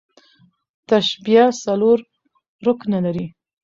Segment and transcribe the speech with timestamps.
[0.89, 1.97] تشبیه څلور
[2.65, 3.25] رکنه لري.